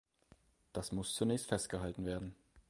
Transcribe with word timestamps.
Das 0.73 0.91
muss 0.91 1.13
zunächst 1.13 1.45
festgehalten 1.45 2.05
werden. 2.07 2.35